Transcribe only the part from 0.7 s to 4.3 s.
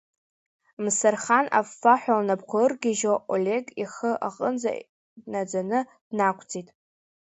Мсырхан аффаҳәа лнапқәа ыргьежьуа Олег ихы